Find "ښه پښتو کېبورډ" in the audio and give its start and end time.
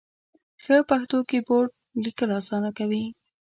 0.63-1.69